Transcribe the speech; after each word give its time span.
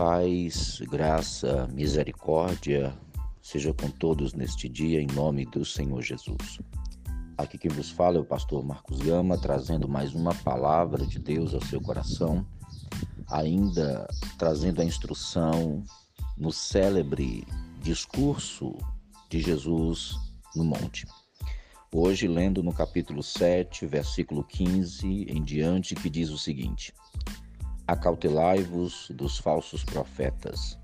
Paz, 0.00 0.80
graça, 0.88 1.68
misericórdia 1.74 2.98
seja 3.42 3.74
com 3.74 3.90
todos 3.90 4.32
neste 4.32 4.66
dia, 4.66 4.98
em 4.98 5.06
nome 5.08 5.44
do 5.44 5.62
Senhor 5.62 6.00
Jesus. 6.00 6.58
Aqui 7.36 7.58
quem 7.58 7.70
vos 7.70 7.90
fala 7.90 8.16
é 8.16 8.20
o 8.20 8.24
pastor 8.24 8.64
Marcos 8.64 8.98
Gama, 9.00 9.36
trazendo 9.36 9.86
mais 9.86 10.14
uma 10.14 10.34
palavra 10.36 11.06
de 11.06 11.18
Deus 11.18 11.52
ao 11.52 11.60
seu 11.60 11.82
coração, 11.82 12.46
ainda 13.28 14.08
trazendo 14.38 14.80
a 14.80 14.86
instrução 14.86 15.84
no 16.34 16.50
célebre 16.50 17.46
discurso 17.82 18.78
de 19.28 19.38
Jesus 19.38 20.16
no 20.56 20.64
monte. 20.64 21.06
Hoje, 21.92 22.26
lendo 22.26 22.62
no 22.62 22.72
capítulo 22.72 23.22
7, 23.22 23.84
versículo 23.84 24.44
15 24.44 25.26
em 25.28 25.42
diante, 25.42 25.94
que 25.94 26.08
diz 26.08 26.30
o 26.30 26.38
seguinte: 26.38 26.94
Acautelai-vos 27.90 29.10
dos 29.10 29.38
falsos 29.38 29.82
profetas, 29.82 30.78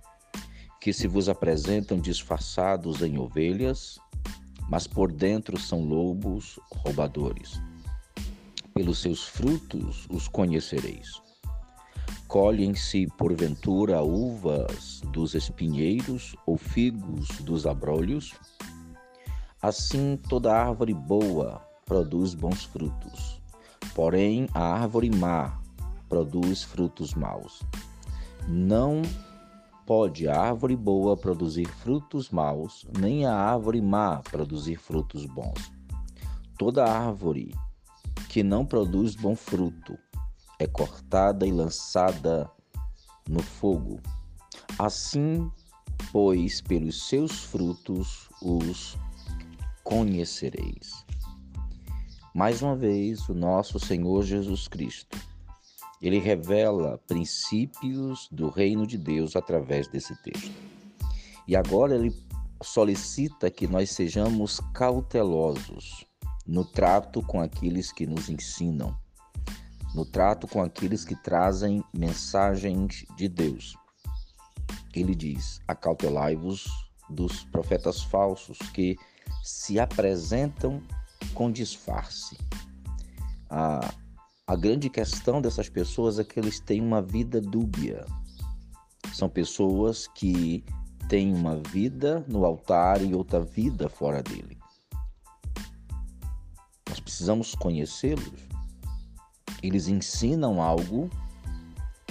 que 0.80 0.92
se 0.92 1.06
vos 1.06 1.28
apresentam 1.28 2.00
disfarçados 2.00 3.00
em 3.00 3.16
ovelhas, 3.16 4.00
mas 4.68 4.88
por 4.88 5.12
dentro 5.12 5.56
são 5.56 5.84
lobos 5.84 6.58
roubadores. 6.68 7.62
Pelos 8.74 8.98
seus 9.02 9.22
frutos 9.22 10.08
os 10.10 10.26
conhecereis. 10.26 11.22
Colhem-se, 12.26 13.06
porventura, 13.16 14.02
uvas 14.02 15.00
dos 15.12 15.36
espinheiros 15.36 16.34
ou 16.44 16.58
figos 16.58 17.28
dos 17.42 17.68
abrolhos? 17.68 18.34
Assim, 19.62 20.18
toda 20.28 20.52
árvore 20.52 20.92
boa 20.92 21.64
produz 21.84 22.34
bons 22.34 22.64
frutos, 22.64 23.40
porém 23.94 24.48
a 24.52 24.60
árvore 24.60 25.08
má 25.08 25.64
produz 26.08 26.62
frutos 26.62 27.14
maus. 27.14 27.62
Não 28.48 29.02
pode 29.86 30.28
a 30.28 30.40
árvore 30.40 30.76
boa 30.76 31.16
produzir 31.16 31.68
frutos 31.68 32.30
maus, 32.30 32.86
nem 32.98 33.24
a 33.24 33.34
árvore 33.34 33.80
má 33.80 34.20
produzir 34.22 34.76
frutos 34.76 35.24
bons. 35.26 35.72
Toda 36.58 36.84
árvore 36.84 37.54
que 38.28 38.42
não 38.42 38.64
produz 38.64 39.14
bom 39.14 39.36
fruto 39.36 39.96
é 40.58 40.66
cortada 40.66 41.46
e 41.46 41.52
lançada 41.52 42.50
no 43.28 43.42
fogo. 43.42 44.00
Assim, 44.78 45.50
pois, 46.12 46.60
pelos 46.60 47.08
seus 47.08 47.44
frutos 47.44 48.28
os 48.42 48.96
conhecereis. 49.84 51.04
Mais 52.34 52.60
uma 52.60 52.76
vez, 52.76 53.28
o 53.28 53.34
nosso 53.34 53.78
Senhor 53.78 54.22
Jesus 54.22 54.68
Cristo 54.68 55.18
ele 56.00 56.18
revela 56.18 56.98
princípios 57.06 58.28
do 58.30 58.48
reino 58.48 58.86
de 58.86 58.98
Deus 58.98 59.36
através 59.36 59.88
desse 59.88 60.14
texto. 60.22 60.52
E 61.46 61.56
agora 61.56 61.94
ele 61.94 62.14
solicita 62.62 63.50
que 63.50 63.66
nós 63.66 63.90
sejamos 63.90 64.60
cautelosos 64.74 66.04
no 66.46 66.64
trato 66.64 67.22
com 67.22 67.40
aqueles 67.40 67.92
que 67.92 68.06
nos 68.06 68.28
ensinam, 68.28 68.96
no 69.94 70.04
trato 70.04 70.46
com 70.46 70.62
aqueles 70.62 71.04
que 71.04 71.14
trazem 71.16 71.82
mensagens 71.96 73.04
de 73.16 73.28
Deus. 73.28 73.76
Ele 74.94 75.14
diz: 75.14 75.60
Acautelai-vos 75.66 76.66
dos 77.08 77.44
profetas 77.44 78.02
falsos 78.02 78.58
que 78.72 78.96
se 79.42 79.78
apresentam 79.78 80.82
com 81.34 81.50
disfarce. 81.50 82.36
Ah, 83.48 83.92
a 84.48 84.54
grande 84.54 84.88
questão 84.88 85.42
dessas 85.42 85.68
pessoas 85.68 86.20
é 86.20 86.24
que 86.24 86.38
eles 86.38 86.60
têm 86.60 86.80
uma 86.80 87.02
vida 87.02 87.40
dúbia. 87.40 88.06
São 89.12 89.28
pessoas 89.28 90.06
que 90.06 90.64
têm 91.08 91.34
uma 91.34 91.56
vida 91.56 92.24
no 92.28 92.44
altar 92.44 93.02
e 93.02 93.12
outra 93.12 93.40
vida 93.40 93.88
fora 93.88 94.22
dele. 94.22 94.56
Nós 96.88 97.00
precisamos 97.00 97.56
conhecê-los. 97.56 98.46
Eles 99.60 99.88
ensinam 99.88 100.62
algo, 100.62 101.10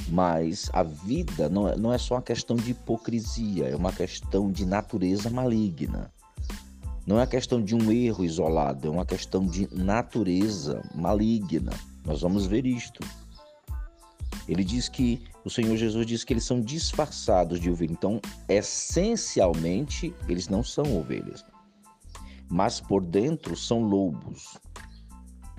mas 0.09 0.69
a 0.73 0.83
vida 0.83 1.47
não 1.47 1.69
é, 1.69 1.77
não 1.77 1.93
é 1.93 1.97
só 1.97 2.15
uma 2.15 2.21
questão 2.21 2.57
de 2.57 2.71
hipocrisia, 2.71 3.69
é 3.69 3.75
uma 3.77 3.93
questão 3.93 4.51
de 4.51 4.65
natureza 4.65 5.29
maligna. 5.29 6.11
Não 7.07 7.17
é 7.17 7.25
questão 7.25 7.63
de 7.63 7.73
um 7.75 7.91
erro 7.93 8.25
isolado, 8.25 8.87
é 8.89 8.91
uma 8.91 9.05
questão 9.05 9.45
de 9.45 9.73
natureza 9.73 10.83
maligna. 10.93 11.71
Nós 12.05 12.21
vamos 12.21 12.45
ver 12.45 12.65
isto. 12.65 13.01
Ele 14.47 14.63
diz 14.63 14.87
que 14.87 15.21
o 15.43 15.49
Senhor 15.49 15.75
Jesus 15.75 16.05
diz 16.05 16.23
que 16.23 16.33
eles 16.33 16.43
são 16.43 16.61
disfarçados 16.61 17.59
de 17.59 17.69
ovelha. 17.69 17.91
Então, 17.91 18.21
essencialmente, 18.47 20.13
eles 20.27 20.47
não 20.47 20.63
são 20.63 20.97
ovelhas, 20.97 21.43
mas 22.49 22.79
por 22.79 23.03
dentro 23.03 23.55
são 23.55 23.81
lobos. 23.81 24.57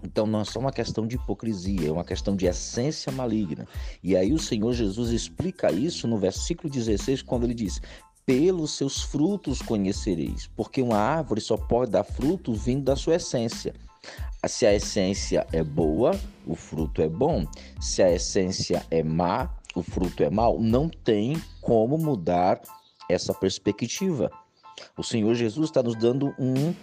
Então, 0.04 0.26
não 0.26 0.40
é 0.40 0.44
só 0.44 0.60
uma 0.60 0.72
questão 0.72 1.06
de 1.06 1.16
hipocrisia, 1.16 1.88
é 1.88 1.92
uma 1.92 2.04
questão 2.04 2.36
de 2.36 2.46
essência 2.46 3.10
maligna. 3.10 3.66
E 4.02 4.16
aí, 4.16 4.32
o 4.32 4.38
Senhor 4.38 4.72
Jesus 4.72 5.10
explica 5.10 5.72
isso 5.72 6.06
no 6.06 6.16
versículo 6.16 6.72
16, 6.72 7.22
quando 7.22 7.44
ele 7.44 7.54
diz: 7.54 7.80
Pelos 8.24 8.72
seus 8.72 9.02
frutos 9.02 9.60
conhecereis, 9.60 10.48
porque 10.54 10.80
uma 10.80 10.98
árvore 10.98 11.40
só 11.40 11.56
pode 11.56 11.90
dar 11.90 12.04
fruto 12.04 12.54
vindo 12.54 12.84
da 12.84 12.94
sua 12.94 13.16
essência. 13.16 13.74
Se 14.46 14.64
a 14.64 14.74
essência 14.74 15.46
é 15.52 15.62
boa, 15.62 16.12
o 16.46 16.54
fruto 16.54 17.02
é 17.02 17.08
bom. 17.08 17.46
Se 17.80 18.02
a 18.02 18.12
essência 18.12 18.84
é 18.90 19.02
má, 19.02 19.50
o 19.74 19.82
fruto 19.82 20.22
é 20.22 20.30
mau. 20.30 20.60
Não 20.60 20.88
tem 20.88 21.40
como 21.60 21.98
mudar 21.98 22.60
essa 23.08 23.34
perspectiva. 23.34 24.30
O 24.96 25.02
Senhor 25.02 25.34
Jesus 25.34 25.68
está 25.68 25.82
nos 25.82 25.96
dando 25.96 26.34
um, 26.38 26.74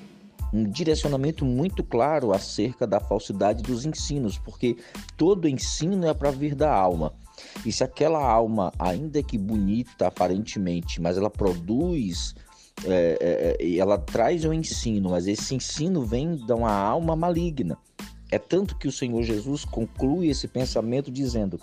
um 0.54 0.70
direcionamento 0.70 1.46
muito 1.46 1.84
claro 1.84 2.34
acerca 2.34 2.86
da 2.86 3.00
falsidade 3.00 3.64
dos 3.64 3.86
ensinos, 3.86 4.38
porque 4.38 4.76
todo 5.18 5.48
ensino 5.48 6.06
é 6.06 6.14
para 6.14 6.32
vir 6.32 6.56
da 6.56 6.74
alma. 6.74 7.14
E 7.66 7.72
se 7.72 7.84
aquela 7.84 8.24
alma, 8.24 8.72
ainda 8.78 9.24
que 9.24 9.38
bonita 9.38 10.08
aparentemente, 10.08 11.02
mas 11.02 11.18
ela 11.18 11.30
produz 11.30 12.36
é, 12.86 13.18
é, 13.22 13.58
é 13.60 13.78
ela 13.78 13.98
traz 13.98 14.46
um 14.46 14.54
ensino, 14.54 15.12
mas 15.12 15.28
esse 15.28 15.56
ensino 15.56 16.04
vem 16.04 16.36
de 16.36 16.54
uma 16.54 16.72
alma 16.72 17.16
maligna. 17.16 17.78
É 18.32 18.40
tanto 18.40 18.78
que 18.78 18.88
o 18.88 18.92
Senhor 18.92 19.22
Jesus 19.24 19.64
conclui 19.64 20.28
esse 20.28 20.48
pensamento 20.48 21.12
dizendo: 21.12 21.60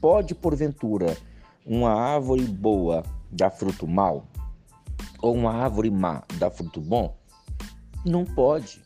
pode 0.00 0.34
porventura 0.34 1.16
uma 1.64 1.92
árvore 1.92 2.44
boa 2.44 3.02
dar 3.30 3.50
fruto 3.50 3.86
mal? 3.86 4.26
Ou 5.22 5.34
uma 5.34 5.52
árvore 5.52 5.90
má 5.90 6.22
dar 6.38 6.50
fruto 6.50 6.80
bom? 6.80 7.16
Não 8.04 8.24
pode. 8.24 8.82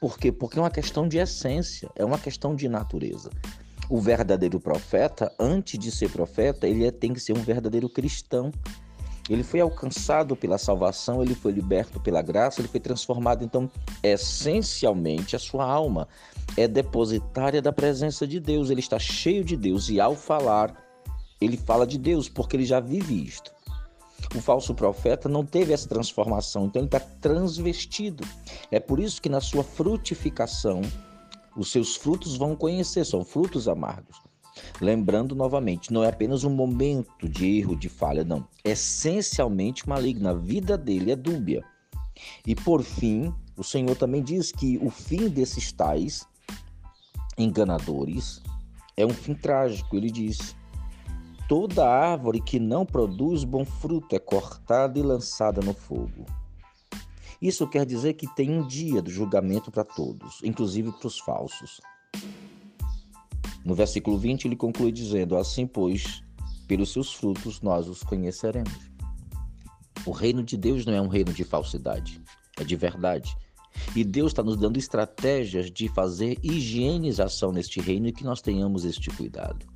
Por 0.00 0.18
quê? 0.18 0.32
Porque 0.32 0.58
é 0.58 0.62
uma 0.62 0.70
questão 0.70 1.06
de 1.06 1.18
essência, 1.18 1.88
é 1.94 2.04
uma 2.04 2.18
questão 2.18 2.56
de 2.56 2.68
natureza. 2.68 3.30
O 3.88 4.00
verdadeiro 4.00 4.58
profeta, 4.58 5.32
antes 5.38 5.78
de 5.78 5.90
ser 5.92 6.10
profeta, 6.10 6.66
ele 6.66 6.84
é, 6.84 6.90
tem 6.90 7.12
que 7.12 7.20
ser 7.20 7.36
um 7.36 7.42
verdadeiro 7.42 7.88
cristão. 7.88 8.50
Ele 9.28 9.42
foi 9.42 9.60
alcançado 9.60 10.34
pela 10.34 10.58
salvação, 10.58 11.22
ele 11.22 11.34
foi 11.34 11.52
liberto 11.52 12.00
pela 12.00 12.20
graça, 12.20 12.60
ele 12.60 12.68
foi 12.68 12.80
transformado. 12.80 13.44
Então, 13.44 13.70
essencialmente, 14.02 15.36
a 15.36 15.38
sua 15.38 15.64
alma 15.64 16.08
é 16.56 16.66
depositária 16.66 17.62
da 17.62 17.72
presença 17.72 18.26
de 18.26 18.40
Deus. 18.40 18.68
Ele 18.68 18.80
está 18.80 18.98
cheio 18.98 19.44
de 19.44 19.56
Deus 19.56 19.88
e, 19.88 20.00
ao 20.00 20.16
falar, 20.16 20.74
ele 21.40 21.56
fala 21.56 21.86
de 21.86 21.98
Deus, 21.98 22.28
porque 22.28 22.56
ele 22.56 22.64
já 22.64 22.80
vive 22.80 23.24
isto. 23.24 23.52
O 24.34 24.40
falso 24.40 24.74
profeta 24.74 25.28
não 25.28 25.44
teve 25.44 25.72
essa 25.72 25.88
transformação, 25.88 26.66
então 26.66 26.80
ele 26.80 26.86
está 26.86 27.00
transvestido. 27.00 28.24
É 28.70 28.80
por 28.80 28.98
isso 28.98 29.20
que 29.20 29.28
na 29.28 29.40
sua 29.40 29.62
frutificação, 29.62 30.80
os 31.56 31.70
seus 31.70 31.96
frutos 31.96 32.36
vão 32.36 32.56
conhecer, 32.56 33.04
são 33.04 33.24
frutos 33.24 33.68
amargos. 33.68 34.20
Lembrando 34.80 35.34
novamente, 35.34 35.92
não 35.92 36.04
é 36.04 36.08
apenas 36.08 36.44
um 36.44 36.50
momento 36.50 37.28
de 37.28 37.58
erro, 37.58 37.76
de 37.76 37.88
falha, 37.88 38.24
não. 38.24 38.46
Essencialmente 38.64 39.88
maligna. 39.88 40.30
A 40.30 40.34
vida 40.34 40.76
dele 40.76 41.12
é 41.12 41.16
dúbia. 41.16 41.64
E 42.46 42.54
por 42.54 42.82
fim, 42.82 43.32
o 43.56 43.64
Senhor 43.64 43.96
também 43.96 44.22
diz 44.22 44.52
que 44.52 44.78
o 44.78 44.90
fim 44.90 45.28
desses 45.28 45.72
tais 45.72 46.26
enganadores 47.36 48.42
é 48.96 49.06
um 49.06 49.10
fim 49.10 49.34
trágico. 49.34 49.96
Ele 49.96 50.10
diz: 50.10 50.54
toda 51.48 51.88
árvore 51.88 52.40
que 52.40 52.58
não 52.58 52.84
produz 52.84 53.44
bom 53.44 53.64
fruto 53.64 54.14
é 54.14 54.18
cortada 54.18 54.98
e 54.98 55.02
lançada 55.02 55.60
no 55.60 55.74
fogo. 55.74 56.26
Isso 57.40 57.66
quer 57.66 57.84
dizer 57.84 58.14
que 58.14 58.32
tem 58.34 58.50
um 58.50 58.66
dia 58.66 59.02
do 59.02 59.10
julgamento 59.10 59.70
para 59.70 59.82
todos, 59.82 60.40
inclusive 60.44 60.92
para 60.92 61.08
os 61.08 61.18
falsos. 61.18 61.80
No 63.64 63.74
versículo 63.74 64.18
20, 64.18 64.46
ele 64.46 64.56
conclui 64.56 64.90
dizendo: 64.92 65.36
Assim, 65.36 65.66
pois, 65.66 66.22
pelos 66.66 66.92
seus 66.92 67.12
frutos 67.12 67.60
nós 67.60 67.88
os 67.88 68.02
conheceremos. 68.02 68.72
O 70.04 70.10
reino 70.10 70.42
de 70.42 70.56
Deus 70.56 70.84
não 70.84 70.92
é 70.92 71.00
um 71.00 71.08
reino 71.08 71.32
de 71.32 71.44
falsidade, 71.44 72.20
é 72.58 72.64
de 72.64 72.74
verdade. 72.74 73.36
E 73.94 74.04
Deus 74.04 74.32
está 74.32 74.42
nos 74.42 74.56
dando 74.56 74.78
estratégias 74.78 75.70
de 75.70 75.88
fazer 75.88 76.38
higienização 76.42 77.52
neste 77.52 77.80
reino 77.80 78.08
e 78.08 78.12
que 78.12 78.24
nós 78.24 78.40
tenhamos 78.42 78.84
este 78.84 79.10
cuidado. 79.10 79.66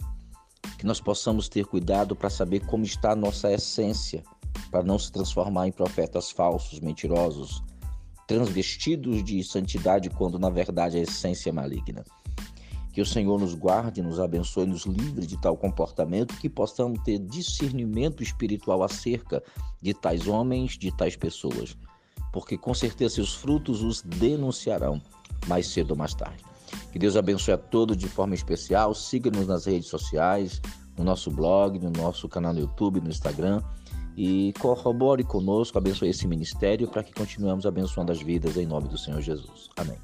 que 0.78 0.84
nós 0.84 1.00
possamos 1.00 1.48
ter 1.48 1.64
cuidado 1.64 2.14
para 2.14 2.28
saber 2.28 2.60
como 2.66 2.84
está 2.84 3.12
a 3.12 3.16
nossa 3.16 3.50
essência, 3.50 4.22
para 4.70 4.82
não 4.82 4.98
se 4.98 5.10
transformar 5.10 5.66
em 5.68 5.72
profetas 5.72 6.30
falsos, 6.30 6.80
mentirosos, 6.80 7.62
transvestidos 8.26 9.24
de 9.24 9.42
santidade 9.42 10.10
quando 10.10 10.38
na 10.38 10.50
verdade 10.50 10.98
a 10.98 11.00
essência 11.00 11.48
é 11.48 11.52
maligna. 11.52 12.04
Que 12.96 13.02
o 13.02 13.04
Senhor 13.04 13.38
nos 13.38 13.52
guarde, 13.52 14.00
nos 14.00 14.18
abençoe, 14.18 14.64
nos 14.64 14.86
livre 14.86 15.26
de 15.26 15.38
tal 15.38 15.54
comportamento, 15.54 16.34
que 16.38 16.48
possamos 16.48 16.98
ter 17.02 17.18
discernimento 17.18 18.22
espiritual 18.22 18.82
acerca 18.82 19.42
de 19.82 19.92
tais 19.92 20.26
homens, 20.26 20.78
de 20.78 20.90
tais 20.90 21.14
pessoas, 21.14 21.76
porque 22.32 22.56
com 22.56 22.72
certeza 22.72 23.16
seus 23.16 23.34
frutos 23.34 23.82
os 23.82 24.00
denunciarão 24.00 24.98
mais 25.46 25.66
cedo 25.66 25.90
ou 25.90 25.96
mais 25.98 26.14
tarde. 26.14 26.42
Que 26.90 26.98
Deus 26.98 27.16
abençoe 27.18 27.52
a 27.52 27.58
todos 27.58 27.98
de 27.98 28.08
forma 28.08 28.34
especial. 28.34 28.94
Siga-nos 28.94 29.46
nas 29.46 29.66
redes 29.66 29.90
sociais, 29.90 30.62
no 30.96 31.04
nosso 31.04 31.30
blog, 31.30 31.78
no 31.78 31.90
nosso 31.90 32.26
canal 32.30 32.54
no 32.54 32.60
YouTube, 32.60 33.02
no 33.02 33.10
Instagram. 33.10 33.60
E 34.16 34.54
corrobore 34.58 35.22
conosco, 35.22 35.76
abençoe 35.76 36.08
esse 36.08 36.26
ministério 36.26 36.88
para 36.88 37.04
que 37.04 37.12
continuemos 37.12 37.66
abençoando 37.66 38.10
as 38.10 38.22
vidas 38.22 38.56
em 38.56 38.64
nome 38.64 38.88
do 38.88 38.96
Senhor 38.96 39.20
Jesus. 39.20 39.68
Amém. 39.76 39.98